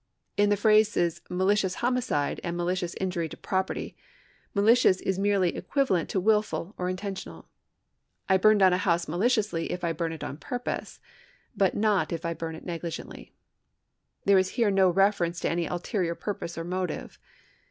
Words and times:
In 0.35 0.49
the 0.49 0.57
phrases 0.57 1.21
malicious 1.29 1.75
homicide 1.75 2.41
and 2.43 2.57
malicious 2.57 2.95
injury 2.99 3.29
to 3.29 3.37
property, 3.37 3.95
malicious 4.55 4.99
is 5.01 5.19
merely 5.19 5.55
equivalent 5.55 6.09
to 6.09 6.19
wilful 6.19 6.73
or 6.75 6.89
intentional. 6.89 7.49
I 8.27 8.37
burn 8.37 8.57
down 8.57 8.73
a 8.73 8.79
house 8.79 9.07
maliciously 9.07 9.71
if 9.71 9.83
I 9.83 9.93
burn 9.93 10.11
it 10.11 10.23
on 10.23 10.37
purpose, 10.37 10.99
but 11.55 11.75
not 11.75 12.11
if 12.11 12.25
I 12.25 12.33
burn 12.33 12.55
it 12.55 12.65
negligently. 12.65 13.35
There 14.25 14.39
is 14.39 14.49
here 14.57 14.71
no 14.71 14.89
reference 14.89 15.39
to 15.41 15.49
any 15.51 15.67
ulterior 15.67 16.15
purpose 16.15 16.57
or 16.57 16.63
motive. 16.63 17.19